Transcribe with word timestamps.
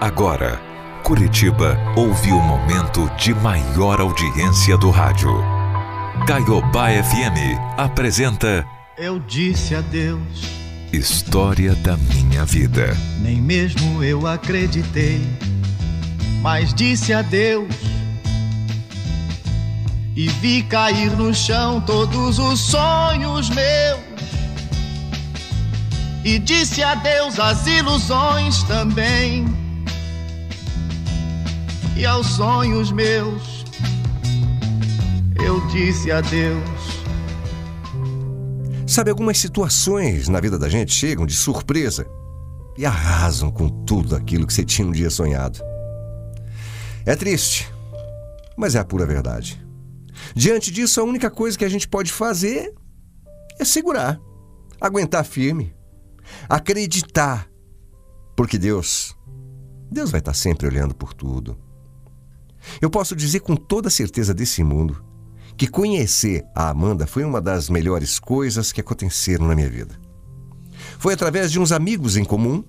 Agora, 0.00 0.60
Curitiba 1.02 1.76
ouve 1.96 2.30
o 2.30 2.40
momento 2.40 3.10
de 3.18 3.34
maior 3.34 4.00
audiência 4.00 4.78
do 4.78 4.90
rádio. 4.90 5.28
Caiobá 6.24 6.90
FM 6.90 7.58
apresenta. 7.76 8.64
Eu 8.96 9.18
disse 9.18 9.74
a 9.74 9.80
Deus. 9.80 10.22
História 10.92 11.74
da 11.74 11.96
minha 11.96 12.44
vida. 12.44 12.96
Nem 13.20 13.42
mesmo 13.42 14.04
eu 14.04 14.24
acreditei, 14.24 15.20
mas 16.42 16.72
disse 16.72 17.12
a 17.12 17.20
Deus. 17.20 17.74
E 20.14 20.28
vi 20.28 20.62
cair 20.62 21.10
no 21.10 21.34
chão 21.34 21.80
todos 21.80 22.38
os 22.38 22.60
sonhos 22.60 23.50
meus. 23.50 23.98
E 26.24 26.38
disse 26.38 26.84
a 26.84 26.94
Deus 26.94 27.40
as 27.40 27.66
ilusões 27.66 28.62
também 28.62 29.67
e 31.98 32.06
aos 32.06 32.28
sonhos 32.36 32.92
meus 32.92 33.64
eu 35.44 35.66
disse 35.66 36.12
adeus. 36.12 36.62
Sabe, 38.86 39.10
algumas 39.10 39.36
situações 39.38 40.28
na 40.28 40.40
vida 40.40 40.56
da 40.58 40.68
gente 40.68 40.94
chegam 40.94 41.26
de 41.26 41.34
surpresa 41.34 42.06
e 42.76 42.86
arrasam 42.86 43.50
com 43.50 43.68
tudo 43.84 44.14
aquilo 44.14 44.46
que 44.46 44.52
você 44.52 44.64
tinha 44.64 44.86
um 44.86 44.92
dia 44.92 45.10
sonhado. 45.10 45.58
É 47.04 47.16
triste, 47.16 47.68
mas 48.56 48.76
é 48.76 48.78
a 48.78 48.84
pura 48.84 49.04
verdade. 49.04 49.60
Diante 50.34 50.70
disso, 50.70 51.00
a 51.00 51.04
única 51.04 51.30
coisa 51.30 51.58
que 51.58 51.64
a 51.64 51.68
gente 51.68 51.88
pode 51.88 52.12
fazer 52.12 52.72
é 53.58 53.64
segurar, 53.64 54.20
aguentar 54.80 55.24
firme, 55.24 55.74
acreditar, 56.48 57.48
porque 58.36 58.56
Deus, 58.56 59.16
Deus 59.90 60.12
vai 60.12 60.20
estar 60.20 60.34
sempre 60.34 60.66
olhando 60.66 60.94
por 60.94 61.12
tudo. 61.12 61.67
Eu 62.80 62.90
posso 62.90 63.16
dizer 63.16 63.40
com 63.40 63.56
toda 63.56 63.90
certeza 63.90 64.32
desse 64.34 64.62
mundo 64.62 65.04
que 65.56 65.66
conhecer 65.66 66.44
a 66.54 66.68
Amanda 66.68 67.06
foi 67.06 67.24
uma 67.24 67.40
das 67.40 67.68
melhores 67.68 68.18
coisas 68.18 68.70
que 68.70 68.80
aconteceram 68.80 69.46
na 69.46 69.54
minha 69.54 69.68
vida. 69.68 69.98
Foi 70.98 71.14
através 71.14 71.50
de 71.50 71.58
uns 71.58 71.72
amigos 71.72 72.16
em 72.16 72.24
comum 72.24 72.62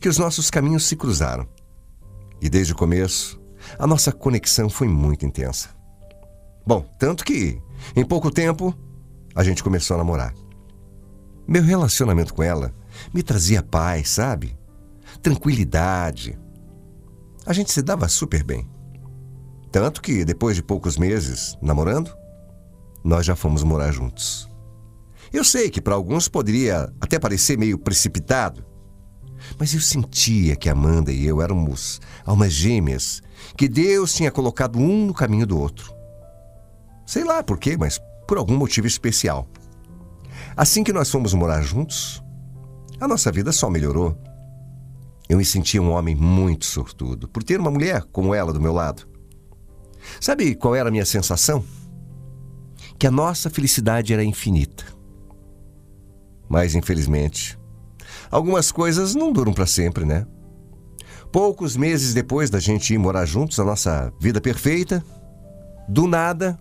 que 0.00 0.08
os 0.08 0.18
nossos 0.18 0.50
caminhos 0.50 0.84
se 0.84 0.96
cruzaram. 0.96 1.46
E 2.40 2.48
desde 2.48 2.72
o 2.72 2.76
começo, 2.76 3.40
a 3.78 3.86
nossa 3.86 4.12
conexão 4.12 4.68
foi 4.68 4.88
muito 4.88 5.24
intensa. 5.24 5.70
Bom, 6.66 6.84
tanto 6.98 7.24
que, 7.24 7.60
em 7.94 8.04
pouco 8.04 8.30
tempo, 8.30 8.74
a 9.34 9.44
gente 9.44 9.62
começou 9.62 9.94
a 9.94 9.98
namorar. 9.98 10.34
Meu 11.46 11.62
relacionamento 11.62 12.34
com 12.34 12.42
ela 12.42 12.72
me 13.12 13.22
trazia 13.22 13.62
paz, 13.62 14.08
sabe? 14.08 14.58
Tranquilidade. 15.22 16.38
A 17.46 17.52
gente 17.52 17.70
se 17.70 17.82
dava 17.82 18.08
super 18.08 18.42
bem. 18.42 18.68
Tanto 19.74 20.00
que, 20.00 20.24
depois 20.24 20.54
de 20.54 20.62
poucos 20.62 20.96
meses 20.96 21.58
namorando, 21.60 22.16
nós 23.02 23.26
já 23.26 23.34
fomos 23.34 23.64
morar 23.64 23.90
juntos. 23.90 24.48
Eu 25.32 25.42
sei 25.42 25.68
que 25.68 25.80
para 25.80 25.96
alguns 25.96 26.28
poderia 26.28 26.92
até 27.00 27.18
parecer 27.18 27.58
meio 27.58 27.76
precipitado, 27.76 28.64
mas 29.58 29.74
eu 29.74 29.80
sentia 29.80 30.54
que 30.54 30.68
Amanda 30.68 31.10
e 31.10 31.26
eu 31.26 31.42
éramos 31.42 32.00
almas 32.24 32.52
gêmeas, 32.52 33.20
que 33.56 33.68
Deus 33.68 34.14
tinha 34.14 34.30
colocado 34.30 34.78
um 34.78 35.06
no 35.06 35.12
caminho 35.12 35.44
do 35.44 35.58
outro. 35.58 35.92
Sei 37.04 37.24
lá 37.24 37.42
por 37.42 37.58
quê, 37.58 37.76
mas 37.76 38.00
por 38.28 38.38
algum 38.38 38.56
motivo 38.56 38.86
especial. 38.86 39.44
Assim 40.56 40.84
que 40.84 40.92
nós 40.92 41.10
fomos 41.10 41.34
morar 41.34 41.62
juntos, 41.62 42.22
a 43.00 43.08
nossa 43.08 43.32
vida 43.32 43.50
só 43.50 43.68
melhorou. 43.68 44.16
Eu 45.28 45.36
me 45.36 45.44
sentia 45.44 45.82
um 45.82 45.90
homem 45.90 46.14
muito 46.14 46.64
sortudo 46.64 47.26
por 47.26 47.42
ter 47.42 47.58
uma 47.58 47.72
mulher 47.72 48.04
como 48.12 48.32
ela 48.32 48.52
do 48.52 48.60
meu 48.60 48.72
lado. 48.72 49.12
Sabe 50.20 50.54
qual 50.54 50.74
era 50.74 50.88
a 50.88 50.92
minha 50.92 51.04
sensação? 51.04 51.64
Que 52.98 53.06
a 53.06 53.10
nossa 53.10 53.50
felicidade 53.50 54.12
era 54.12 54.24
infinita. 54.24 54.84
Mas, 56.48 56.74
infelizmente, 56.74 57.58
algumas 58.30 58.70
coisas 58.70 59.14
não 59.14 59.32
duram 59.32 59.52
para 59.52 59.66
sempre, 59.66 60.04
né? 60.04 60.26
Poucos 61.32 61.76
meses 61.76 62.14
depois 62.14 62.48
da 62.48 62.60
gente 62.60 62.94
ir 62.94 62.98
morar 62.98 63.26
juntos, 63.26 63.58
a 63.58 63.64
nossa 63.64 64.12
vida 64.20 64.40
perfeita, 64.40 65.04
do 65.88 66.06
nada, 66.06 66.58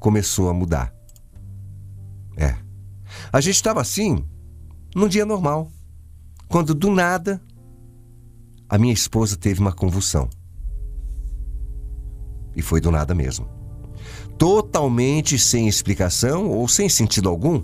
começou 0.00 0.48
a 0.48 0.54
mudar. 0.54 0.94
É. 2.36 2.56
A 3.32 3.40
gente 3.40 3.56
estava 3.56 3.80
assim, 3.80 4.24
num 4.94 5.08
dia 5.08 5.26
normal, 5.26 5.70
quando 6.48 6.74
do 6.74 6.90
nada, 6.90 7.40
a 8.68 8.78
minha 8.78 8.92
esposa 8.92 9.36
teve 9.36 9.60
uma 9.60 9.72
convulsão. 9.72 10.28
E 12.56 12.62
foi 12.62 12.80
do 12.80 12.90
nada 12.90 13.14
mesmo. 13.14 13.48
Totalmente 14.38 15.38
sem 15.38 15.68
explicação 15.68 16.48
ou 16.48 16.66
sem 16.68 16.88
sentido 16.88 17.28
algum. 17.28 17.62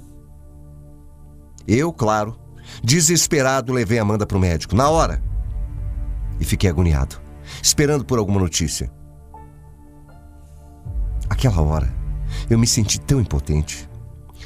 Eu, 1.66 1.92
claro, 1.92 2.36
desesperado, 2.82 3.72
levei 3.72 3.98
Amanda 3.98 4.26
para 4.26 4.36
o 4.36 4.40
médico, 4.40 4.74
na 4.74 4.88
hora. 4.88 5.22
E 6.38 6.44
fiquei 6.44 6.70
agoniado, 6.70 7.20
esperando 7.62 8.04
por 8.04 8.18
alguma 8.18 8.40
notícia. 8.40 8.90
Aquela 11.28 11.60
hora, 11.60 11.92
eu 12.48 12.58
me 12.58 12.66
senti 12.66 13.00
tão 13.00 13.20
impotente. 13.20 13.88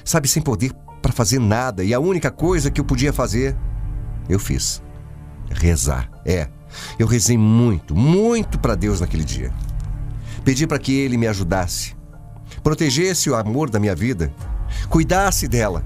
Sabe, 0.05 0.29
sem 0.29 0.43
poder 0.43 0.73
para 1.01 1.13
fazer 1.13 1.39
nada. 1.39 1.85
E 1.85 1.95
a 1.95 2.01
única 2.01 2.31
coisa 2.31 2.71
que 2.71 2.81
eu 2.81 2.85
podia 2.85 3.13
fazer, 3.13 3.57
eu 4.29 4.39
fiz. 4.39 4.83
Rezar. 5.51 6.11
É, 6.25 6.49
eu 6.99 7.07
rezei 7.07 7.39
muito, 7.39 7.95
muito 7.95 8.59
para 8.59 8.75
Deus 8.75 9.01
naquele 9.01 9.25
dia. 9.25 9.53
Pedi 10.45 10.67
para 10.67 10.79
que 10.79 10.93
ele 10.93 11.17
me 11.17 11.27
ajudasse, 11.27 11.97
protegesse 12.63 13.31
o 13.31 13.35
amor 13.35 13.71
da 13.71 13.81
minha 13.81 13.95
vida, 13.95 14.33
cuidasse 14.89 15.49
dela. 15.49 15.83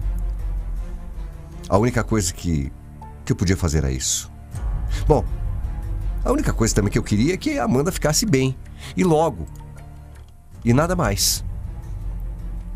A 1.68 1.78
única 1.78 2.02
coisa 2.02 2.32
que, 2.32 2.72
que 3.24 3.32
eu 3.32 3.36
podia 3.36 3.56
fazer 3.56 3.78
era 3.78 3.90
isso. 3.90 4.30
Bom, 5.06 5.24
a 6.24 6.32
única 6.32 6.52
coisa 6.52 6.74
também 6.74 6.90
que 6.90 6.98
eu 6.98 7.02
queria 7.02 7.34
é 7.34 7.36
que 7.36 7.58
a 7.58 7.64
Amanda 7.64 7.92
ficasse 7.92 8.26
bem, 8.26 8.56
e 8.96 9.04
logo. 9.04 9.46
E 10.64 10.72
nada 10.72 10.96
mais. 10.96 11.44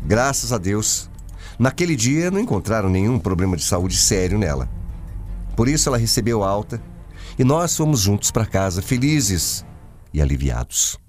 Graças 0.05 0.53
a 0.53 0.57
Deus, 0.57 1.09
naquele 1.59 1.95
dia 1.95 2.31
não 2.31 2.39
encontraram 2.39 2.89
nenhum 2.89 3.19
problema 3.19 3.57
de 3.57 3.63
saúde 3.63 3.97
sério 3.97 4.37
nela. 4.37 4.69
Por 5.55 5.67
isso 5.67 5.89
ela 5.89 5.97
recebeu 5.97 6.43
alta 6.43 6.81
e 7.37 7.43
nós 7.43 7.75
fomos 7.75 7.99
juntos 7.99 8.31
para 8.31 8.45
casa, 8.45 8.81
felizes 8.81 9.65
e 10.13 10.21
aliviados. 10.21 11.02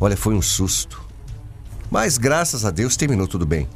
Olha, 0.00 0.16
foi 0.16 0.34
um 0.34 0.40
susto. 0.40 1.04
Mas 1.90 2.16
graças 2.16 2.64
a 2.64 2.70
Deus 2.70 2.96
terminou 2.96 3.28
tudo 3.28 3.44
bem. 3.44 3.68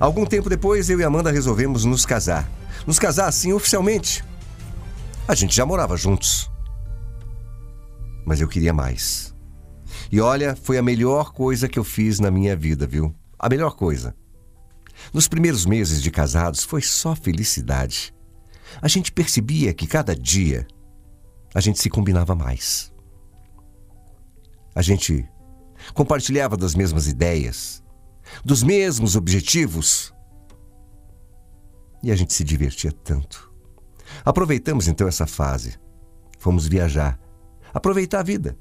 Algum 0.00 0.24
tempo 0.24 0.48
depois, 0.48 0.88
eu 0.88 0.98
e 0.98 1.04
Amanda 1.04 1.30
resolvemos 1.30 1.84
nos 1.84 2.06
casar. 2.06 2.50
Nos 2.86 2.98
casar 2.98 3.28
assim 3.28 3.52
oficialmente. 3.52 4.24
A 5.28 5.34
gente 5.34 5.54
já 5.54 5.66
morava 5.66 5.96
juntos. 5.96 6.50
Mas 8.24 8.40
eu 8.40 8.48
queria 8.48 8.72
mais. 8.72 9.34
E 10.10 10.20
olha, 10.20 10.56
foi 10.56 10.78
a 10.78 10.82
melhor 10.82 11.32
coisa 11.32 11.68
que 11.68 11.78
eu 11.78 11.84
fiz 11.84 12.18
na 12.18 12.30
minha 12.30 12.56
vida, 12.56 12.86
viu? 12.86 13.14
A 13.38 13.48
melhor 13.48 13.76
coisa. 13.76 14.14
Nos 15.12 15.28
primeiros 15.28 15.66
meses 15.66 16.02
de 16.02 16.10
casados 16.10 16.64
foi 16.64 16.82
só 16.82 17.14
felicidade. 17.14 18.14
A 18.80 18.88
gente 18.88 19.12
percebia 19.12 19.74
que 19.74 19.86
cada 19.86 20.14
dia 20.16 20.66
a 21.54 21.60
gente 21.60 21.78
se 21.78 21.90
combinava 21.90 22.34
mais. 22.34 22.91
A 24.74 24.80
gente 24.80 25.28
compartilhava 25.94 26.56
das 26.56 26.74
mesmas 26.74 27.06
ideias, 27.06 27.82
dos 28.44 28.62
mesmos 28.62 29.16
objetivos. 29.16 30.12
E 32.02 32.10
a 32.10 32.16
gente 32.16 32.32
se 32.32 32.42
divertia 32.42 32.90
tanto. 32.90 33.52
Aproveitamos 34.24 34.88
então 34.88 35.06
essa 35.06 35.26
fase. 35.26 35.78
Fomos 36.38 36.66
viajar, 36.66 37.18
aproveitar 37.72 38.20
a 38.20 38.24
vida. 38.24 38.56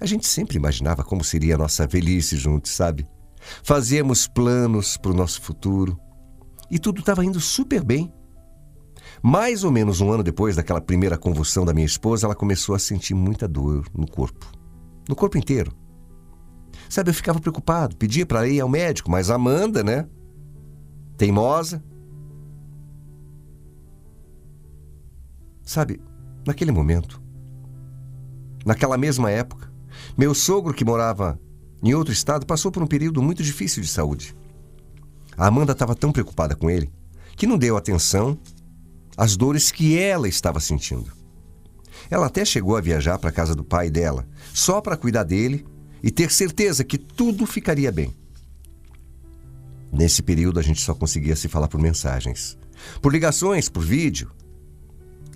A 0.00 0.06
gente 0.06 0.26
sempre 0.26 0.56
imaginava 0.56 1.02
como 1.02 1.24
seria 1.24 1.54
a 1.54 1.58
nossa 1.58 1.86
velhice 1.86 2.36
juntos, 2.36 2.72
sabe? 2.72 3.06
Fazíamos 3.62 4.26
planos 4.26 4.96
para 4.96 5.12
o 5.12 5.14
nosso 5.14 5.40
futuro 5.40 5.98
e 6.70 6.78
tudo 6.78 7.00
estava 7.00 7.24
indo 7.24 7.40
super 7.40 7.82
bem. 7.82 8.12
Mais 9.22 9.64
ou 9.64 9.72
menos 9.72 10.00
um 10.00 10.10
ano 10.10 10.22
depois 10.22 10.56
daquela 10.56 10.80
primeira 10.80 11.16
convulsão 11.16 11.64
da 11.64 11.72
minha 11.72 11.86
esposa, 11.86 12.26
ela 12.26 12.34
começou 12.34 12.74
a 12.74 12.78
sentir 12.78 13.14
muita 13.14 13.48
dor 13.48 13.88
no 13.96 14.06
corpo 14.06 14.57
no 15.08 15.16
corpo 15.16 15.38
inteiro. 15.38 15.72
Sabe, 16.88 17.10
eu 17.10 17.14
ficava 17.14 17.40
preocupado, 17.40 17.96
pedia 17.96 18.24
para 18.24 18.46
ir 18.46 18.60
ao 18.60 18.68
médico, 18.68 19.10
mas 19.10 19.30
Amanda, 19.30 19.82
né? 19.82 20.06
Teimosa. 21.16 21.82
Sabe, 25.62 26.00
naquele 26.46 26.70
momento, 26.70 27.20
naquela 28.64 28.96
mesma 28.96 29.30
época, 29.30 29.70
meu 30.16 30.34
sogro 30.34 30.72
que 30.72 30.84
morava 30.84 31.38
em 31.82 31.94
outro 31.94 32.12
estado 32.12 32.46
passou 32.46 32.70
por 32.70 32.82
um 32.82 32.86
período 32.86 33.22
muito 33.22 33.42
difícil 33.42 33.82
de 33.82 33.88
saúde. 33.88 34.34
A 35.36 35.46
Amanda 35.46 35.72
estava 35.72 35.94
tão 35.94 36.10
preocupada 36.10 36.56
com 36.56 36.70
ele 36.70 36.90
que 37.36 37.46
não 37.46 37.56
deu 37.56 37.76
atenção 37.76 38.36
as 39.16 39.36
dores 39.36 39.70
que 39.70 39.98
ela 39.98 40.28
estava 40.28 40.58
sentindo. 40.58 41.17
Ela 42.10 42.26
até 42.26 42.44
chegou 42.44 42.76
a 42.76 42.80
viajar 42.80 43.18
para 43.18 43.30
a 43.30 43.32
casa 43.32 43.54
do 43.54 43.64
pai 43.64 43.90
dela, 43.90 44.26
só 44.54 44.80
para 44.80 44.96
cuidar 44.96 45.24
dele 45.24 45.64
e 46.02 46.10
ter 46.10 46.30
certeza 46.30 46.84
que 46.84 46.98
tudo 46.98 47.46
ficaria 47.46 47.92
bem. 47.92 48.14
Nesse 49.92 50.22
período 50.22 50.58
a 50.58 50.62
gente 50.62 50.80
só 50.80 50.94
conseguia 50.94 51.36
se 51.36 51.48
falar 51.48 51.68
por 51.68 51.80
mensagens, 51.80 52.58
por 53.00 53.12
ligações, 53.12 53.68
por 53.68 53.82
vídeo. 53.82 54.30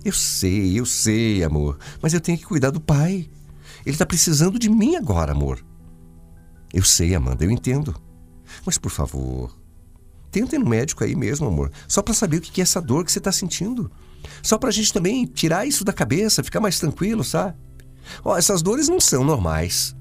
Eu 0.05 0.13
sei, 0.13 0.79
eu 0.79 0.85
sei, 0.85 1.43
amor, 1.43 1.77
mas 2.01 2.13
eu 2.13 2.21
tenho 2.21 2.37
que 2.37 2.45
cuidar 2.45 2.71
do 2.71 2.81
pai. 2.81 3.29
Ele 3.85 3.95
está 3.95 4.05
precisando 4.05 4.59
de 4.59 4.69
mim 4.69 4.95
agora, 4.95 5.31
amor. 5.31 5.63
Eu 6.73 6.83
sei, 6.83 7.13
Amanda, 7.13 7.43
eu 7.45 7.51
entendo. 7.51 7.95
Mas 8.65 8.77
por 8.77 8.89
favor, 8.89 9.55
tenta 10.31 10.55
ir 10.55 10.59
no 10.59 10.67
médico 10.67 11.03
aí 11.03 11.15
mesmo, 11.15 11.47
amor, 11.47 11.71
só 11.87 12.01
para 12.01 12.13
saber 12.13 12.37
o 12.37 12.41
que 12.41 12.61
é 12.61 12.63
essa 12.63 12.81
dor 12.81 13.05
que 13.05 13.11
você 13.11 13.19
está 13.19 13.31
sentindo. 13.31 13.91
Só 14.41 14.57
para 14.57 14.69
a 14.69 14.73
gente 14.73 14.93
também 14.93 15.25
tirar 15.25 15.65
isso 15.65 15.83
da 15.83 15.93
cabeça, 15.93 16.43
ficar 16.43 16.59
mais 16.59 16.79
tranquilo, 16.79 17.23
sabe? 17.23 17.55
Ó, 18.23 18.37
essas 18.37 18.61
dores 18.61 18.87
não 18.87 18.99
são 18.99 19.23
normais. 19.23 19.95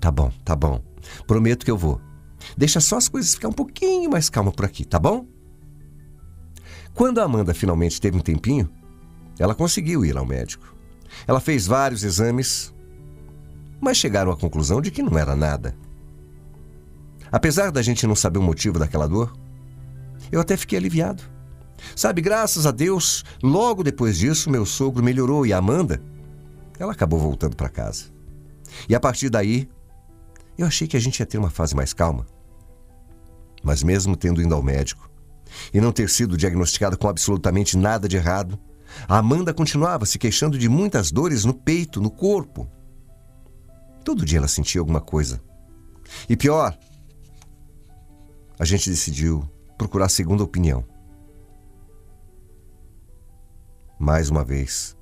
Tá 0.00 0.10
bom, 0.10 0.32
tá 0.44 0.56
bom. 0.56 0.82
Prometo 1.26 1.64
que 1.64 1.70
eu 1.70 1.76
vou. 1.76 2.00
Deixa 2.56 2.80
só 2.80 2.96
as 2.96 3.08
coisas 3.08 3.34
ficar 3.34 3.48
um 3.48 3.52
pouquinho 3.52 4.10
mais 4.10 4.28
calma 4.28 4.52
por 4.52 4.64
aqui, 4.64 4.84
tá 4.84 4.98
bom? 4.98 5.26
Quando 6.94 7.20
a 7.20 7.24
Amanda 7.24 7.54
finalmente 7.54 8.00
teve 8.00 8.16
um 8.16 8.22
tempinho, 8.22 8.70
ela 9.38 9.54
conseguiu 9.54 10.04
ir 10.04 10.16
ao 10.16 10.26
médico. 10.26 10.74
Ela 11.26 11.40
fez 11.40 11.66
vários 11.66 12.02
exames, 12.02 12.74
mas 13.80 13.96
chegaram 13.96 14.30
à 14.30 14.36
conclusão 14.36 14.80
de 14.80 14.90
que 14.90 15.02
não 15.02 15.18
era 15.18 15.36
nada. 15.36 15.74
Apesar 17.30 17.70
da 17.70 17.82
gente 17.82 18.06
não 18.06 18.16
saber 18.16 18.38
o 18.38 18.42
motivo 18.42 18.78
daquela 18.78 19.08
dor, 19.08 19.32
eu 20.32 20.40
até 20.40 20.56
fiquei 20.56 20.78
aliviado. 20.78 21.22
Sabe, 21.96 22.20
graças 22.20 22.66
a 22.66 22.70
Deus, 22.70 23.24
logo 23.42 23.82
depois 23.82 24.18
disso, 24.18 24.50
meu 24.50 24.64
sogro 24.66 25.02
melhorou 25.02 25.46
e 25.46 25.52
a 25.52 25.58
Amanda, 25.58 26.02
ela 26.78 26.92
acabou 26.92 27.18
voltando 27.18 27.56
para 27.56 27.68
casa. 27.68 28.04
E 28.88 28.94
a 28.94 29.00
partir 29.00 29.28
daí, 29.28 29.68
eu 30.56 30.66
achei 30.66 30.86
que 30.86 30.96
a 30.96 31.00
gente 31.00 31.20
ia 31.20 31.26
ter 31.26 31.38
uma 31.38 31.50
fase 31.50 31.74
mais 31.74 31.92
calma. 31.92 32.26
Mas 33.62 33.82
mesmo 33.82 34.16
tendo 34.16 34.40
ido 34.40 34.54
ao 34.54 34.62
médico 34.62 35.10
e 35.72 35.80
não 35.80 35.92
ter 35.92 36.08
sido 36.08 36.36
diagnosticada 36.36 36.96
com 36.96 37.08
absolutamente 37.08 37.76
nada 37.76 38.08
de 38.08 38.16
errado, 38.16 38.58
a 39.08 39.18
Amanda 39.18 39.52
continuava 39.54 40.06
se 40.06 40.18
queixando 40.18 40.58
de 40.58 40.68
muitas 40.68 41.10
dores 41.10 41.44
no 41.44 41.54
peito, 41.54 42.00
no 42.00 42.10
corpo. 42.10 42.68
Todo 44.04 44.24
dia 44.24 44.38
ela 44.38 44.48
sentia 44.48 44.80
alguma 44.80 45.00
coisa. 45.00 45.40
E 46.28 46.36
pior, 46.36 46.76
a 48.58 48.64
gente 48.64 48.90
decidiu 48.90 49.48
procurar 49.78 50.08
segunda 50.08 50.42
opinião. 50.42 50.84
Mais 54.00 54.30
uma 54.30 54.42
vez, 54.42 54.96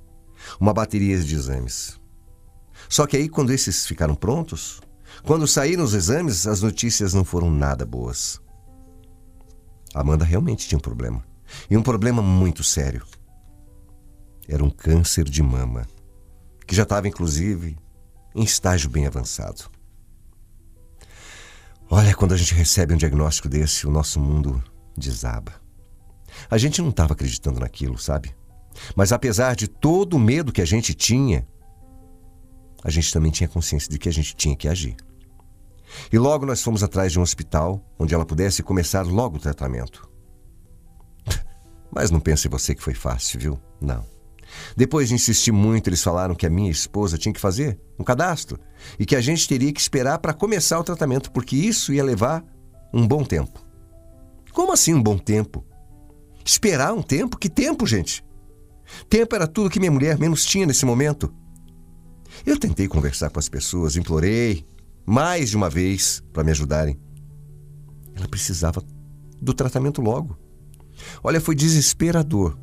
uma 0.59 0.73
bateria 0.73 1.17
de 1.17 1.33
exames. 1.33 1.97
Só 2.89 3.07
que 3.07 3.15
aí, 3.15 3.29
quando 3.29 3.53
esses 3.53 3.87
ficaram 3.87 4.13
prontos, 4.13 4.81
quando 5.23 5.47
saíram 5.47 5.85
os 5.85 5.93
exames, 5.93 6.45
as 6.45 6.61
notícias 6.61 7.13
não 7.13 7.23
foram 7.23 7.49
nada 7.49 7.85
boas. 7.85 8.41
Amanda 9.95 10.25
realmente 10.25 10.67
tinha 10.67 10.77
um 10.77 10.81
problema. 10.81 11.23
E 11.69 11.77
um 11.77 11.81
problema 11.81 12.21
muito 12.21 12.61
sério. 12.61 13.05
Era 14.49 14.65
um 14.65 14.69
câncer 14.69 15.23
de 15.23 15.41
mama, 15.41 15.87
que 16.67 16.75
já 16.75 16.83
estava, 16.83 17.07
inclusive, 17.07 17.77
em 18.35 18.43
estágio 18.43 18.89
bem 18.89 19.07
avançado. 19.07 19.71
Olha, 21.89 22.13
quando 22.13 22.33
a 22.33 22.37
gente 22.37 22.53
recebe 22.53 22.93
um 22.93 22.97
diagnóstico 22.97 23.47
desse, 23.47 23.87
o 23.87 23.91
nosso 23.91 24.19
mundo 24.19 24.61
desaba. 24.97 25.53
A 26.49 26.57
gente 26.57 26.81
não 26.81 26.89
estava 26.89 27.13
acreditando 27.13 27.61
naquilo, 27.61 27.97
sabe? 27.97 28.37
Mas 28.95 29.11
apesar 29.11 29.55
de 29.55 29.67
todo 29.67 30.15
o 30.15 30.19
medo 30.19 30.51
que 30.51 30.61
a 30.61 30.65
gente 30.65 30.93
tinha, 30.93 31.47
a 32.83 32.89
gente 32.89 33.11
também 33.13 33.31
tinha 33.31 33.47
consciência 33.47 33.89
de 33.89 33.97
que 33.97 34.09
a 34.09 34.13
gente 34.13 34.35
tinha 34.35 34.55
que 34.55 34.67
agir. 34.67 34.95
E 36.11 36.17
logo 36.17 36.45
nós 36.45 36.61
fomos 36.61 36.83
atrás 36.83 37.11
de 37.11 37.19
um 37.19 37.21
hospital 37.21 37.83
onde 37.97 38.13
ela 38.13 38.25
pudesse 38.25 38.63
começar 38.63 39.05
logo 39.05 39.37
o 39.37 39.39
tratamento. 39.39 40.09
Mas 41.91 42.11
não 42.11 42.19
pense 42.19 42.47
você 42.47 42.75
que 42.75 42.83
foi 42.83 42.93
fácil, 42.93 43.39
viu? 43.39 43.59
Não. 43.81 44.05
Depois 44.75 45.09
de 45.09 45.15
insistir 45.15 45.51
muito, 45.51 45.89
eles 45.89 46.01
falaram 46.01 46.35
que 46.35 46.45
a 46.45 46.49
minha 46.49 46.71
esposa 46.71 47.17
tinha 47.17 47.33
que 47.33 47.39
fazer 47.39 47.79
um 47.99 48.03
cadastro 48.03 48.59
e 48.97 49.05
que 49.05 49.15
a 49.15 49.21
gente 49.21 49.47
teria 49.47 49.71
que 49.71 49.79
esperar 49.79 50.17
para 50.19 50.33
começar 50.33 50.79
o 50.79 50.83
tratamento, 50.83 51.31
porque 51.31 51.55
isso 51.55 51.93
ia 51.93 52.03
levar 52.03 52.43
um 52.93 53.07
bom 53.07 53.23
tempo. 53.23 53.63
Como 54.51 54.73
assim 54.73 54.93
um 54.93 55.01
bom 55.01 55.17
tempo? 55.17 55.63
Esperar 56.43 56.93
um 56.93 57.01
tempo? 57.01 57.37
Que 57.37 57.49
tempo, 57.49 57.85
gente? 57.85 58.23
Tempo 59.09 59.35
era 59.35 59.47
tudo 59.47 59.69
que 59.69 59.79
minha 59.79 59.91
mulher 59.91 60.17
menos 60.17 60.45
tinha 60.45 60.65
nesse 60.65 60.85
momento. 60.85 61.33
Eu 62.45 62.57
tentei 62.57 62.87
conversar 62.87 63.29
com 63.29 63.39
as 63.39 63.49
pessoas, 63.49 63.95
implorei 63.95 64.65
mais 65.05 65.49
de 65.49 65.57
uma 65.57 65.69
vez 65.69 66.23
para 66.31 66.43
me 66.43 66.51
ajudarem. 66.51 66.99
Ela 68.15 68.27
precisava 68.27 68.83
do 69.41 69.53
tratamento 69.53 70.01
logo. 70.01 70.37
Olha, 71.23 71.41
foi 71.41 71.55
desesperador. 71.55 72.57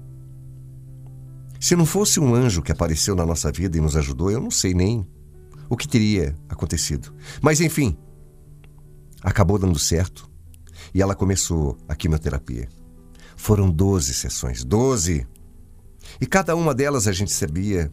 Se 1.58 1.75
não 1.75 1.87
fosse 1.87 2.20
um 2.20 2.34
anjo 2.34 2.62
que 2.62 2.70
apareceu 2.70 3.17
na 3.17 3.25
nossa 3.26 3.50
vida 3.50 3.76
e 3.76 3.81
nos 3.81 3.96
ajudou, 3.96 4.31
eu 4.31 4.40
não 4.40 4.50
sei 4.50 4.75
nem 4.75 5.06
o 5.69 5.76
que 5.76 5.88
teria 5.88 6.37
acontecido. 6.49 7.12
Mas 7.40 7.61
enfim, 7.61 7.96
acabou 9.23 9.58
dando 9.58 9.78
certo 9.78 10.31
e 10.94 11.02
ela 11.02 11.14
começou 11.14 11.76
a 11.88 11.94
quimioterapia. 11.94 12.69
Foram 13.37 13.70
12 13.70 14.14
sessões, 14.14 14.64
12. 14.64 15.26
E 16.20 16.26
cada 16.26 16.54
uma 16.56 16.74
delas 16.74 17.06
a 17.06 17.12
gente 17.12 17.32
sabia 17.32 17.92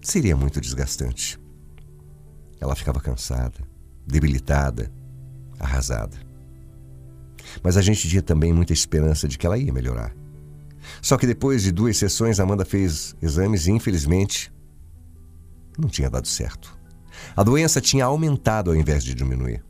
seria 0.00 0.36
muito 0.36 0.60
desgastante. 0.60 1.38
Ela 2.60 2.74
ficava 2.74 3.00
cansada, 3.00 3.58
debilitada, 4.06 4.92
arrasada. 5.58 6.16
Mas 7.62 7.76
a 7.76 7.82
gente 7.82 8.08
tinha 8.08 8.22
também 8.22 8.52
muita 8.52 8.72
esperança 8.72 9.26
de 9.26 9.38
que 9.38 9.46
ela 9.46 9.58
ia 9.58 9.72
melhorar. 9.72 10.14
Só 11.02 11.16
que 11.16 11.26
depois 11.26 11.62
de 11.62 11.72
duas 11.72 11.96
sessões, 11.96 12.40
Amanda 12.40 12.64
fez 12.64 13.14
exames 13.20 13.66
e, 13.66 13.72
infelizmente, 13.72 14.52
não 15.76 15.88
tinha 15.88 16.10
dado 16.10 16.26
certo. 16.26 16.76
A 17.36 17.42
doença 17.42 17.80
tinha 17.80 18.04
aumentado 18.04 18.70
ao 18.70 18.76
invés 18.76 19.04
de 19.04 19.14
diminuir. 19.14 19.64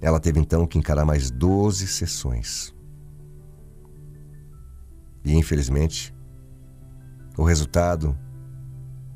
Ela 0.00 0.18
teve 0.18 0.40
então 0.40 0.66
que 0.66 0.78
encarar 0.78 1.04
mais 1.04 1.30
12 1.30 1.86
sessões. 1.86 2.74
E 5.24 5.34
infelizmente, 5.34 6.14
o 7.36 7.44
resultado, 7.44 8.18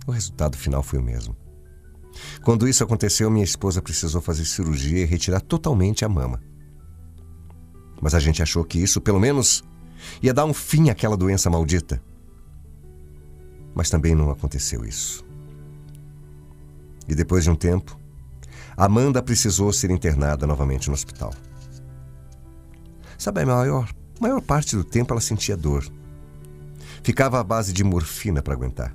o 0.07 0.13
resultado 0.13 0.57
final 0.57 0.83
foi 0.83 0.99
o 0.99 1.03
mesmo. 1.03 1.37
Quando 2.43 2.69
isso 2.69 2.83
aconteceu, 2.83 3.31
minha 3.31 3.45
esposa 3.45 3.83
precisou 3.83 4.21
fazer 4.21 4.45
cirurgia 4.45 5.03
e 5.03 5.05
retirar 5.05 5.41
totalmente 5.41 6.05
a 6.05 6.09
mama. 6.09 6.41
Mas 8.01 8.15
a 8.15 8.21
gente 8.21 8.43
achou 8.43 8.65
que 8.65 8.79
isso, 8.79 9.01
pelo 9.01 9.21
menos, 9.21 9.65
ia 10.23 10.33
dar 10.33 10.45
um 10.45 10.55
fim 10.55 10.91
àquela 10.91 11.17
doença 11.17 11.51
maldita. 11.51 12.03
Mas 13.75 13.91
também 13.91 14.15
não 14.15 14.31
aconteceu 14.31 14.85
isso. 14.85 15.25
E 17.09 17.15
depois 17.15 17.45
de 17.45 17.51
um 17.51 17.55
tempo, 17.55 17.99
Amanda 18.77 19.23
precisou 19.23 19.73
ser 19.73 19.91
internada 19.91 20.47
novamente 20.47 20.89
no 20.89 20.95
hospital. 20.95 21.33
Sabe, 23.19 23.43
a 23.43 23.47
maior, 23.47 23.89
maior 24.21 24.41
parte 24.41 24.77
do 24.77 24.85
tempo 24.85 25.13
ela 25.13 25.21
sentia 25.21 25.57
dor. 25.57 25.87
Ficava 27.07 27.39
à 27.39 27.45
base 27.45 27.73
de 27.73 27.85
morfina 27.85 28.43
para 28.43 28.53
aguentar. 28.53 28.93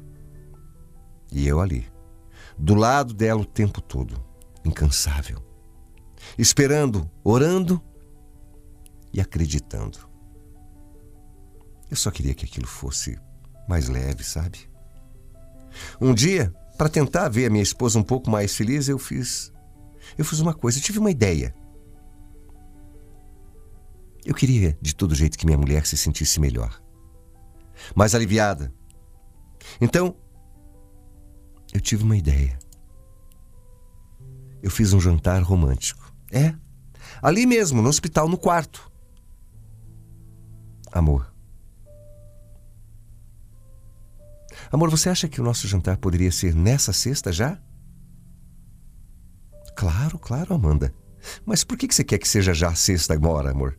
E 1.31 1.47
eu 1.47 1.61
ali, 1.61 1.87
do 2.57 2.75
lado 2.75 3.13
dela 3.13 3.39
o 3.39 3.45
tempo 3.45 3.79
todo, 3.79 4.21
incansável, 4.65 5.41
esperando, 6.37 7.09
orando 7.23 7.81
e 9.13 9.21
acreditando. 9.21 9.97
Eu 11.89 11.95
só 11.95 12.11
queria 12.11 12.33
que 12.33 12.43
aquilo 12.43 12.67
fosse 12.67 13.17
mais 13.65 13.87
leve, 13.87 14.25
sabe? 14.25 14.69
Um 16.01 16.13
dia, 16.13 16.53
para 16.77 16.89
tentar 16.89 17.29
ver 17.29 17.45
a 17.45 17.49
minha 17.49 17.63
esposa 17.63 17.97
um 17.97 18.03
pouco 18.03 18.29
mais 18.29 18.53
feliz, 18.53 18.89
eu 18.89 18.99
fiz. 18.99 19.53
Eu 20.17 20.25
fiz 20.25 20.41
uma 20.41 20.53
coisa, 20.53 20.79
eu 20.79 20.83
tive 20.83 20.99
uma 20.99 21.11
ideia. 21.11 21.55
Eu 24.25 24.35
queria 24.35 24.77
de 24.81 24.93
todo 24.93 25.15
jeito 25.15 25.37
que 25.37 25.45
minha 25.45 25.57
mulher 25.57 25.85
se 25.85 25.95
sentisse 25.95 26.41
melhor, 26.41 26.77
mais 27.95 28.15
aliviada. 28.15 28.73
Então, 29.79 30.15
eu 31.73 31.79
tive 31.79 32.03
uma 32.03 32.17
ideia. 32.17 32.57
Eu 34.61 34.69
fiz 34.69 34.93
um 34.93 34.99
jantar 34.99 35.41
romântico. 35.41 36.13
É, 36.31 36.53
ali 37.21 37.45
mesmo, 37.45 37.81
no 37.81 37.89
hospital, 37.89 38.27
no 38.27 38.37
quarto. 38.37 38.91
Amor, 40.91 41.31
Amor, 44.71 44.89
você 44.89 45.09
acha 45.09 45.27
que 45.27 45.41
o 45.41 45.43
nosso 45.43 45.67
jantar 45.67 45.97
poderia 45.97 46.31
ser 46.31 46.55
nessa 46.55 46.93
sexta 46.93 47.31
já? 47.31 47.57
Claro, 49.75 50.17
claro, 50.17 50.53
Amanda. 50.53 50.93
Mas 51.45 51.63
por 51.63 51.77
que 51.77 51.93
você 51.93 52.03
quer 52.03 52.17
que 52.17 52.27
seja 52.27 52.53
já 52.53 52.73
sexta 52.73 53.13
agora, 53.13 53.51
amor? 53.51 53.77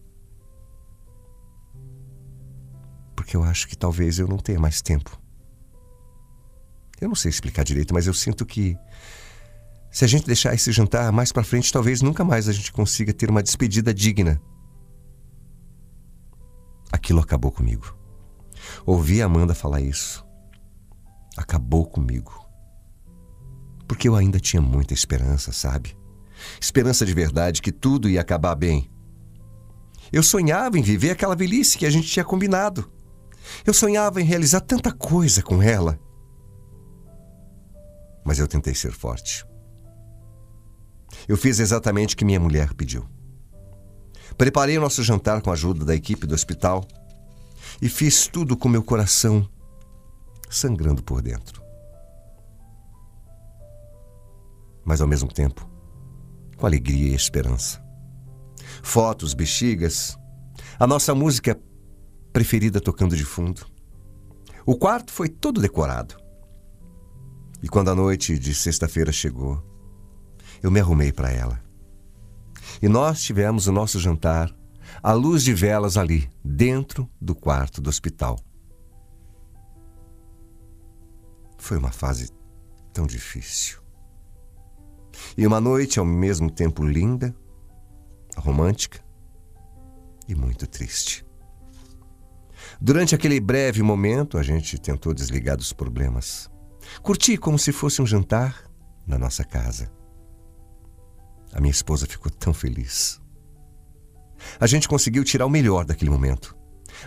Que 3.24 3.36
eu 3.36 3.42
acho 3.42 3.68
que 3.68 3.76
talvez 3.76 4.18
eu 4.18 4.28
não 4.28 4.38
tenha 4.38 4.58
mais 4.58 4.80
tempo. 4.80 5.20
Eu 7.00 7.08
não 7.08 7.14
sei 7.14 7.30
explicar 7.30 7.64
direito, 7.64 7.92
mas 7.92 8.06
eu 8.06 8.14
sinto 8.14 8.46
que 8.46 8.76
se 9.90 10.04
a 10.04 10.08
gente 10.08 10.26
deixar 10.26 10.54
esse 10.54 10.72
jantar 10.72 11.12
mais 11.12 11.32
para 11.32 11.44
frente, 11.44 11.72
talvez 11.72 12.00
nunca 12.00 12.24
mais 12.24 12.48
a 12.48 12.52
gente 12.52 12.72
consiga 12.72 13.12
ter 13.12 13.28
uma 13.28 13.42
despedida 13.42 13.92
digna. 13.92 14.40
Aquilo 16.90 17.20
acabou 17.20 17.50
comigo. 17.50 17.94
Ouvi 18.86 19.20
a 19.20 19.26
Amanda 19.26 19.54
falar 19.54 19.80
isso. 19.80 20.24
Acabou 21.36 21.84
comigo. 21.84 22.32
Porque 23.86 24.08
eu 24.08 24.14
ainda 24.14 24.40
tinha 24.40 24.62
muita 24.62 24.94
esperança, 24.94 25.52
sabe? 25.52 25.96
Esperança 26.60 27.04
de 27.04 27.12
verdade 27.12 27.60
que 27.60 27.72
tudo 27.72 28.08
ia 28.08 28.20
acabar 28.20 28.54
bem. 28.54 28.90
Eu 30.12 30.22
sonhava 30.22 30.78
em 30.78 30.82
viver 30.82 31.10
aquela 31.10 31.34
velhice 31.34 31.76
que 31.76 31.86
a 31.86 31.90
gente 31.90 32.08
tinha 32.08 32.24
combinado. 32.24 32.90
Eu 33.66 33.74
sonhava 33.74 34.20
em 34.20 34.24
realizar 34.24 34.60
tanta 34.60 34.92
coisa 34.92 35.42
com 35.42 35.62
ela. 35.62 35.98
Mas 38.24 38.38
eu 38.38 38.48
tentei 38.48 38.74
ser 38.74 38.92
forte. 38.92 39.44
Eu 41.28 41.36
fiz 41.36 41.58
exatamente 41.58 42.14
o 42.14 42.18
que 42.18 42.24
minha 42.24 42.40
mulher 42.40 42.72
pediu. 42.74 43.06
Preparei 44.36 44.78
o 44.78 44.80
nosso 44.80 45.02
jantar 45.02 45.42
com 45.42 45.50
a 45.50 45.52
ajuda 45.52 45.84
da 45.84 45.94
equipe 45.94 46.26
do 46.26 46.34
hospital 46.34 46.86
e 47.80 47.88
fiz 47.88 48.26
tudo 48.26 48.56
com 48.56 48.68
meu 48.68 48.82
coração 48.82 49.48
sangrando 50.48 51.02
por 51.02 51.22
dentro. 51.22 51.62
Mas 54.84 55.00
ao 55.00 55.06
mesmo 55.06 55.32
tempo, 55.32 55.68
com 56.56 56.66
alegria 56.66 57.12
e 57.12 57.14
esperança. 57.14 57.82
Fotos, 58.82 59.34
bexigas, 59.34 60.18
a 60.78 60.86
nossa 60.86 61.14
música 61.14 61.60
preferida 62.32 62.80
tocando 62.80 63.16
de 63.16 63.24
fundo. 63.24 63.66
O 64.64 64.76
quarto 64.76 65.12
foi 65.12 65.28
todo 65.28 65.60
decorado. 65.60 66.16
E 67.62 67.68
quando 67.68 67.90
a 67.90 67.94
noite 67.94 68.38
de 68.38 68.54
sexta-feira 68.54 69.12
chegou, 69.12 69.62
eu 70.62 70.70
me 70.70 70.80
arrumei 70.80 71.12
para 71.12 71.30
ela. 71.30 71.62
E 72.80 72.88
nós 72.88 73.22
tivemos 73.22 73.66
o 73.66 73.72
nosso 73.72 73.98
jantar 73.98 74.54
à 75.02 75.12
luz 75.12 75.42
de 75.42 75.52
velas 75.54 75.96
ali, 75.96 76.28
dentro 76.44 77.08
do 77.20 77.34
quarto 77.34 77.80
do 77.80 77.88
hospital. 77.88 78.38
Foi 81.58 81.76
uma 81.76 81.92
fase 81.92 82.30
tão 82.92 83.06
difícil. 83.06 83.80
E 85.36 85.46
uma 85.46 85.60
noite 85.60 85.98
ao 85.98 86.04
mesmo 86.04 86.50
tempo 86.50 86.84
linda, 86.84 87.34
romântica 88.36 89.00
e 90.28 90.34
muito 90.34 90.66
triste. 90.66 91.24
Durante 92.84 93.14
aquele 93.14 93.38
breve 93.38 93.80
momento, 93.80 94.36
a 94.36 94.42
gente 94.42 94.76
tentou 94.76 95.14
desligar 95.14 95.56
dos 95.56 95.72
problemas. 95.72 96.50
Curti 97.00 97.36
como 97.36 97.56
se 97.56 97.70
fosse 97.70 98.02
um 98.02 98.06
jantar 98.06 98.68
na 99.06 99.16
nossa 99.16 99.44
casa. 99.44 99.88
A 101.52 101.60
minha 101.60 101.70
esposa 101.70 102.08
ficou 102.08 102.28
tão 102.28 102.52
feliz. 102.52 103.22
A 104.58 104.66
gente 104.66 104.88
conseguiu 104.88 105.22
tirar 105.22 105.46
o 105.46 105.48
melhor 105.48 105.84
daquele 105.84 106.10
momento. 106.10 106.56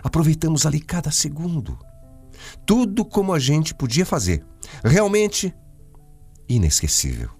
Aproveitamos 0.01 0.65
ali 0.65 0.79
cada 0.79 1.11
segundo. 1.11 1.77
Tudo 2.65 3.03
como 3.03 3.33
a 3.33 3.39
gente 3.39 3.75
podia 3.75 4.05
fazer. 4.05 4.45
Realmente 4.81 5.53
inesquecível. 6.47 7.31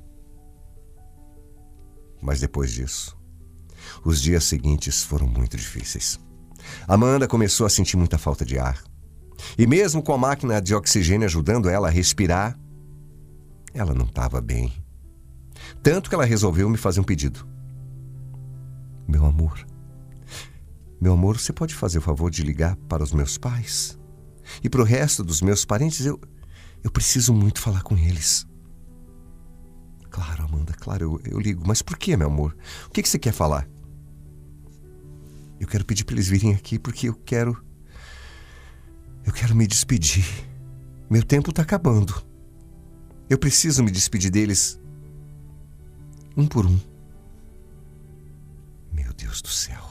Mas 2.21 2.41
depois 2.41 2.73
disso, 2.73 3.17
os 4.03 4.21
dias 4.21 4.43
seguintes 4.43 5.03
foram 5.03 5.25
muito 5.25 5.55
difíceis. 5.55 6.19
Amanda 6.87 7.27
começou 7.27 7.65
a 7.65 7.69
sentir 7.69 7.97
muita 7.97 8.17
falta 8.17 8.45
de 8.45 8.57
ar. 8.57 8.83
E 9.57 9.67
mesmo 9.67 10.01
com 10.01 10.13
a 10.13 10.17
máquina 10.17 10.61
de 10.61 10.73
oxigênio 10.73 11.25
ajudando 11.25 11.69
ela 11.69 11.87
a 11.87 11.91
respirar, 11.91 12.57
ela 13.73 13.93
não 13.93 14.05
estava 14.05 14.39
bem. 14.41 14.73
Tanto 15.83 16.09
que 16.09 16.15
ela 16.15 16.25
resolveu 16.25 16.69
me 16.69 16.77
fazer 16.77 16.99
um 16.99 17.03
pedido. 17.03 17.47
Meu 19.07 19.25
amor, 19.25 19.65
meu 20.99 21.13
amor, 21.13 21.37
você 21.37 21.53
pode 21.53 21.75
fazer 21.75 21.99
o 21.99 22.01
favor 22.01 22.31
de 22.31 22.41
ligar 22.41 22.75
para 22.87 23.03
os 23.03 23.11
meus 23.11 23.37
pais? 23.37 23.99
E 24.63 24.69
para 24.69 24.81
o 24.81 24.85
resto 24.85 25.23
dos 25.23 25.41
meus 25.41 25.65
parentes, 25.65 26.05
eu, 26.05 26.19
eu 26.83 26.89
preciso 26.89 27.33
muito 27.33 27.59
falar 27.59 27.83
com 27.83 27.97
eles. 27.97 28.47
Claro, 30.09 30.45
Amanda, 30.45 30.73
claro, 30.73 31.19
eu, 31.25 31.33
eu 31.33 31.39
ligo. 31.39 31.63
Mas 31.67 31.81
por 31.81 31.97
que, 31.97 32.15
meu 32.15 32.27
amor? 32.27 32.55
O 32.87 32.89
que, 32.89 33.03
que 33.03 33.09
você 33.09 33.19
quer 33.19 33.33
falar? 33.33 33.67
Eu 35.59 35.67
quero 35.67 35.85
pedir 35.85 36.03
para 36.03 36.15
eles 36.15 36.27
virem 36.27 36.53
aqui 36.53 36.77
porque 36.77 37.09
eu 37.09 37.13
quero. 37.13 37.63
Eu 39.25 39.33
quero 39.33 39.55
me 39.55 39.65
despedir. 39.65 40.25
Meu 41.09 41.23
tempo 41.23 41.49
está 41.49 41.61
acabando. 41.61 42.13
Eu 43.29 43.37
preciso 43.37 43.83
me 43.83 43.91
despedir 43.91 44.29
deles 44.29 44.79
um 46.35 46.45
por 46.45 46.65
um. 46.65 46.79
Meu 48.91 49.13
Deus 49.13 49.41
do 49.41 49.49
céu. 49.49 49.83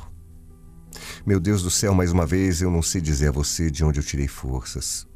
Meu 1.26 1.40
Deus 1.40 1.62
do 1.62 1.70
céu, 1.70 1.94
mais 1.94 2.12
uma 2.12 2.26
vez 2.26 2.60
eu 2.60 2.70
não 2.70 2.82
sei 2.82 3.00
dizer 3.00 3.28
a 3.28 3.32
você 3.32 3.70
de 3.70 3.84
onde 3.84 3.98
eu 3.98 4.04
tirei 4.04 4.28
forças. 4.28 5.06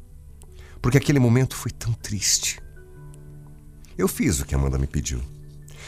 Porque 0.81 0.97
aquele 0.97 1.19
momento 1.19 1.55
foi 1.55 1.71
tão 1.71 1.93
triste. 1.93 2.59
Eu 3.97 4.07
fiz 4.07 4.39
o 4.39 4.45
que 4.45 4.55
Amanda 4.55 4.77
me 4.77 4.87
pediu. 4.87 5.21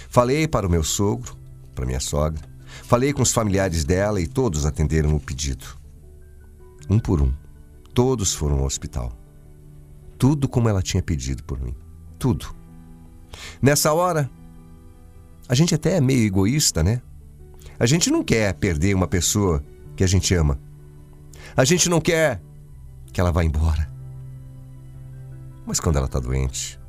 Falei 0.09 0.47
para 0.47 0.67
o 0.67 0.69
meu 0.69 0.83
sogro, 0.83 1.35
para 1.73 1.85
minha 1.85 1.99
sogra, 1.99 2.50
falei 2.83 3.13
com 3.13 3.21
os 3.21 3.31
familiares 3.31 3.83
dela 3.83 4.19
e 4.21 4.27
todos 4.27 4.65
atenderam 4.65 5.15
o 5.15 5.19
pedido. 5.19 5.65
Um 6.89 6.99
por 6.99 7.21
um, 7.21 7.31
todos 7.93 8.33
foram 8.33 8.59
ao 8.59 8.65
hospital. 8.65 9.11
Tudo 10.17 10.47
como 10.47 10.69
ela 10.69 10.81
tinha 10.81 11.01
pedido 11.01 11.43
por 11.43 11.59
mim. 11.59 11.75
Tudo. 12.19 12.53
Nessa 13.61 13.93
hora, 13.93 14.29
a 15.47 15.55
gente 15.55 15.73
até 15.73 15.97
é 15.97 16.01
meio 16.01 16.25
egoísta, 16.25 16.83
né? 16.83 17.01
A 17.79 17.85
gente 17.85 18.11
não 18.11 18.23
quer 18.23 18.53
perder 18.53 18.95
uma 18.95 19.07
pessoa 19.07 19.63
que 19.95 20.03
a 20.03 20.07
gente 20.07 20.33
ama. 20.35 20.59
A 21.55 21.65
gente 21.65 21.89
não 21.89 21.99
quer 21.99 22.41
que 23.11 23.19
ela 23.19 23.31
vá 23.31 23.43
embora. 23.43 23.91
Mas 25.65 25.79
quando 25.79 25.97
ela 25.97 26.05
está 26.05 26.19
doente, 26.19 26.79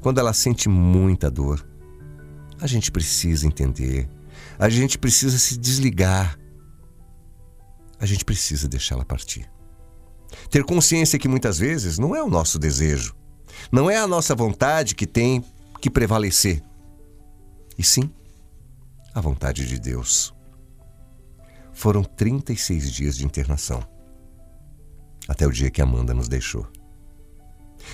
quando 0.00 0.18
ela 0.18 0.32
sente 0.32 0.68
muita 0.68 1.30
dor, 1.30 1.66
a 2.60 2.66
gente 2.66 2.90
precisa 2.90 3.46
entender, 3.46 4.08
a 4.64 4.68
gente 4.70 4.96
precisa 4.96 5.36
se 5.36 5.58
desligar, 5.58 6.38
a 8.00 8.06
gente 8.06 8.24
precisa 8.24 8.66
deixá-la 8.66 9.04
partir. 9.04 9.46
Ter 10.48 10.64
consciência 10.64 11.18
que 11.18 11.28
muitas 11.28 11.58
vezes 11.58 11.98
não 11.98 12.16
é 12.16 12.22
o 12.22 12.30
nosso 12.30 12.58
desejo, 12.58 13.14
não 13.70 13.90
é 13.90 13.98
a 13.98 14.06
nossa 14.06 14.34
vontade 14.34 14.94
que 14.94 15.06
tem 15.06 15.44
que 15.82 15.90
prevalecer 15.90 16.62
e 17.76 17.82
sim 17.84 18.10
a 19.14 19.20
vontade 19.20 19.68
de 19.68 19.78
Deus. 19.78 20.34
Foram 21.74 22.02
36 22.02 22.90
dias 22.90 23.16
de 23.18 23.26
internação, 23.26 23.86
até 25.28 25.46
o 25.46 25.52
dia 25.52 25.70
que 25.70 25.82
Amanda 25.82 26.14
nos 26.14 26.26
deixou. 26.26 26.66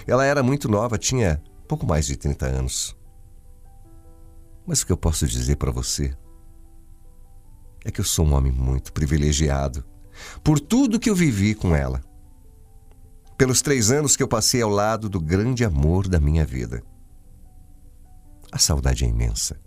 Ela 0.07 0.25
era 0.25 0.41
muito 0.41 0.69
nova, 0.69 0.97
tinha 0.97 1.43
pouco 1.67 1.85
mais 1.85 2.07
de 2.07 2.17
30 2.17 2.47
anos. 2.47 2.97
Mas 4.65 4.83
o 4.83 4.87
que 4.87 4.93
eu 4.93 4.97
posso 4.97 5.27
dizer 5.27 5.57
para 5.57 5.73
você 5.73 6.17
é 7.85 7.91
que 7.91 8.01
eu 8.01 8.05
sou 8.05 8.27
um 8.27 8.35
homem 8.35 8.53
muito 8.53 8.93
privilegiado 8.93 9.85
por 10.43 10.61
tudo 10.61 10.99
que 10.99 11.09
eu 11.09 11.15
vivi 11.15 11.55
com 11.55 11.75
ela. 11.75 12.03
Pelos 13.39 13.63
três 13.63 13.91
anos 13.91 14.17
que 14.17 14.23
eu 14.23 14.29
passei 14.29 14.61
ao 14.61 14.69
lado 14.69 15.09
do 15.09 15.21
grande 15.21 15.65
amor 15.65 16.07
da 16.07 16.21
minha 16.21 16.45
vida. 16.45 16.83
A 18.53 18.59
saudade 18.59 19.05
é 19.05 19.09
imensa. 19.09 19.59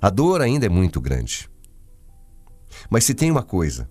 A 0.00 0.08
dor 0.08 0.40
ainda 0.40 0.66
é 0.66 0.68
muito 0.68 1.00
grande. 1.00 1.50
Mas 2.88 3.04
se 3.04 3.14
tem 3.14 3.30
uma 3.30 3.42
coisa 3.42 3.88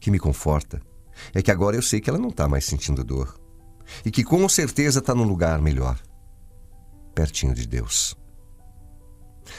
que 0.00 0.10
me 0.10 0.18
conforta, 0.18 0.80
é 1.34 1.42
que 1.42 1.50
agora 1.50 1.76
eu 1.76 1.82
sei 1.82 2.00
que 2.00 2.08
ela 2.08 2.18
não 2.18 2.30
está 2.30 2.48
mais 2.48 2.64
sentindo 2.64 3.04
dor. 3.04 3.38
E 4.04 4.10
que 4.10 4.24
com 4.24 4.48
certeza 4.48 5.00
está 5.00 5.14
num 5.14 5.24
lugar 5.24 5.60
melhor 5.60 6.00
pertinho 7.14 7.54
de 7.54 7.66
Deus. 7.66 8.16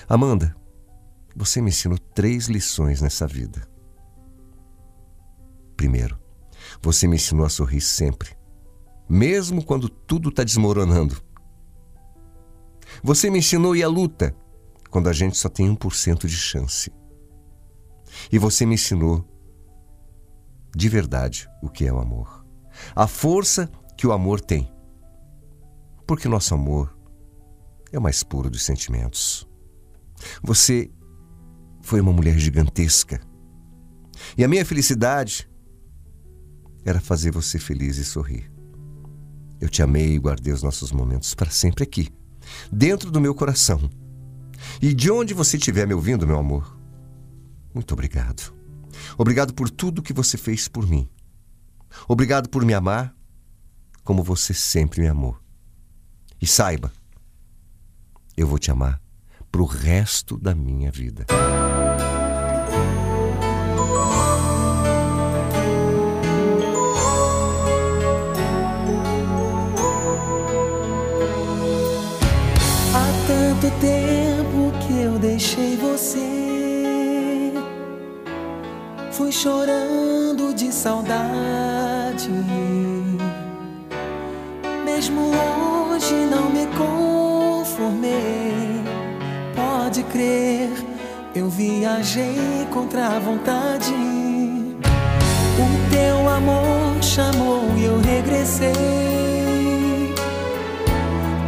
Amanda, 0.08 0.56
você 1.36 1.62
me 1.62 1.70
ensinou 1.70 1.98
três 1.98 2.48
lições 2.48 3.02
nessa 3.02 3.26
vida. 3.26 3.68
Primeiro, 5.76 6.20
você 6.82 7.08
me 7.08 7.16
ensinou 7.16 7.46
a 7.46 7.50
sorrir 7.50 7.82
sempre, 7.82 8.38
mesmo 9.10 9.64
quando 9.64 9.90
tudo 9.90 10.30
está 10.30 10.44
desmoronando. 10.44 11.22
Você 13.04 13.30
me 13.30 13.40
ensinou 13.40 13.74
a 13.74 13.88
luta, 13.88 14.36
quando 14.90 15.10
a 15.10 15.14
gente 15.14 15.38
só 15.38 15.50
tem 15.50 15.76
1% 15.76 16.28
de 16.28 16.38
chance. 16.38 16.92
E 18.32 18.38
você 18.38 18.66
me 18.66 18.76
ensinou 18.76 19.28
de 20.76 20.88
verdade 20.90 21.50
o 21.62 21.70
que 21.70 21.86
é 21.86 21.92
o 21.92 22.00
amor. 22.00 22.46
A 22.96 23.08
força 23.08 23.70
que 23.98 24.06
o 24.06 24.12
amor 24.12 24.40
tem. 24.40 24.72
Porque 26.06 26.28
nosso 26.28 26.54
amor 26.54 26.96
é 27.92 27.98
o 27.98 28.02
mais 28.02 28.24
puro 28.24 28.50
dos 28.50 28.64
sentimentos. 28.64 29.48
Você 30.42 30.92
foi 31.84 32.02
uma 32.02 32.14
mulher 32.14 32.40
gigantesca. 32.40 33.22
E 34.38 34.44
a 34.44 34.48
minha 34.48 34.66
felicidade 34.66 35.48
era 36.84 37.00
fazer 37.00 37.32
você 37.32 37.60
feliz 37.60 37.98
e 37.98 38.06
sorrir. 38.06 38.52
Eu 39.62 39.70
te 39.70 39.84
amei 39.84 40.16
e 40.16 40.20
guardei 40.20 40.52
os 40.52 40.64
nossos 40.64 40.92
momentos 40.92 41.36
para 41.36 41.52
sempre 41.52 41.84
aqui, 41.84 42.10
dentro 42.72 43.12
do 43.12 43.22
meu 43.22 43.36
coração. 43.36 43.90
E 44.82 44.94
de 44.94 45.12
onde 45.12 45.34
você 45.34 45.58
estiver 45.58 45.86
me 45.86 45.94
ouvindo, 45.94 46.26
meu 46.26 46.40
amor, 46.40 46.78
muito 47.74 47.94
obrigado. 47.94 48.54
Obrigado 49.18 49.54
por 49.54 49.70
tudo 49.70 50.02
que 50.02 50.14
você 50.14 50.38
fez 50.38 50.68
por 50.68 50.88
mim. 50.88 51.08
Obrigado 52.08 52.50
por 52.50 52.66
me 52.66 52.74
amar 52.74 53.16
como 54.04 54.24
você 54.24 54.54
sempre 54.54 55.02
me 55.02 55.08
amou. 55.08 55.38
E 56.42 56.48
saiba, 56.48 56.92
eu 58.36 58.48
vou 58.48 58.60
te 58.60 58.72
amar 58.72 59.02
pro 59.52 59.66
resto 59.66 60.38
da 60.38 60.56
minha 60.56 60.92
vida. 60.92 61.26
Fui 79.24 79.32
chorando 79.32 80.54
de 80.54 80.70
saudade. 80.70 82.30
Mesmo 84.84 85.32
hoje 85.32 86.14
não 86.30 86.50
me 86.50 86.68
conformei. 86.78 88.12
Pode 89.56 90.04
crer, 90.04 90.70
eu 91.34 91.48
viajei 91.48 92.68
contra 92.74 93.16
a 93.16 93.20
vontade. 93.20 93.94
O 95.56 95.90
teu 95.90 96.30
amor 96.30 97.02
chamou 97.02 97.64
e 97.78 97.86
eu 97.86 98.02
regressei. 98.02 98.74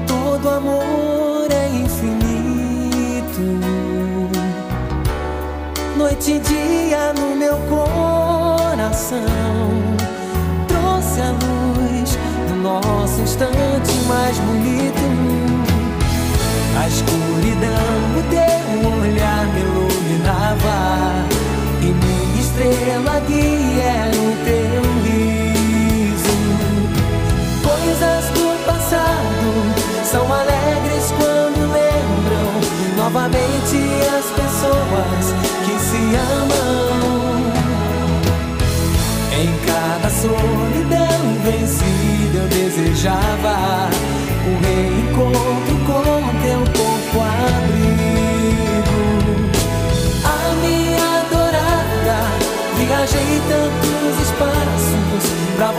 Todo 0.08 0.48
amor 0.48 1.25
Noite 5.98 6.34
e 6.34 6.40
dia 6.40 7.14
no 7.14 7.36
meu 7.38 7.56
coração. 7.70 9.22
Trouxe 10.68 11.22
a 11.22 11.32
luz 11.32 12.18
do 12.50 12.56
nosso 12.62 13.22
instante 13.22 13.94
mais 14.06 14.38
bonito. 14.40 15.06
A 16.78 16.88
escuridão 16.90 17.96
do 18.14 18.22
teu 18.30 18.92
olhar 18.92 19.46
me 19.54 19.62
iluminava. 19.62 20.78
E 21.82 21.86
minha 21.86 22.42
estrela 22.42 23.22
guia 23.22 24.12
o 24.12 24.36
teu 24.44 24.75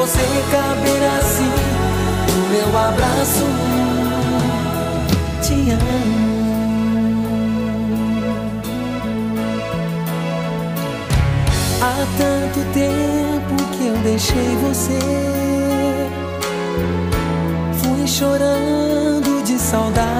você 0.06 0.20
caber 0.52 1.02
assim 1.18 1.52
no 2.32 2.48
meu 2.48 2.78
abraço. 2.78 3.46
Te 5.42 5.70
amo. 5.72 6.26
Há 11.82 12.06
tanto 12.18 12.60
tempo 12.72 13.56
que 13.72 13.86
eu 13.88 13.96
deixei 14.04 14.56
você. 14.68 14.98
Fui 17.82 18.06
chorando 18.06 19.42
de 19.42 19.58
saudade. 19.58 20.15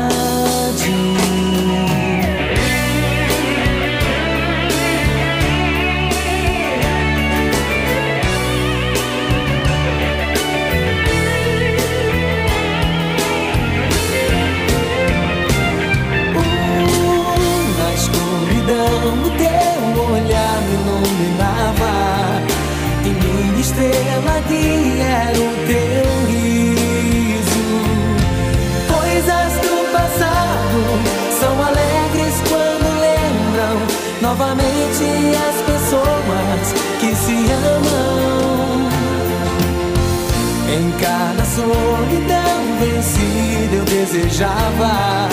solidão 41.57 42.77
vencida 42.79 43.77
eu 43.77 43.85
desejava 43.85 45.29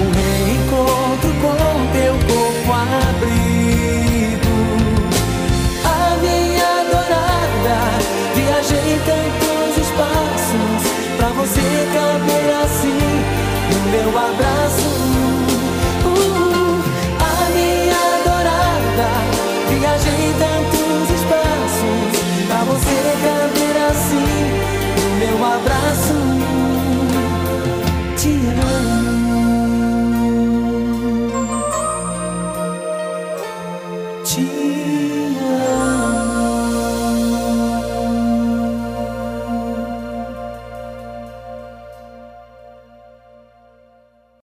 um 0.00 0.10
reencontro 0.10 1.30
com 1.40 1.58
teu 1.92 2.14
corpo 2.26 2.72
abrigo. 2.72 4.56
A 5.84 6.16
minha 6.16 6.70
adorada, 6.80 7.78
viajei 8.34 8.98
tantos 9.06 9.78
espaços 9.86 10.82
pra 11.16 11.28
você 11.28 11.66
caber 11.94 12.50
assim 12.64 13.02
no 13.70 13.78
meu 13.92 14.10
abraço. 14.18 15.09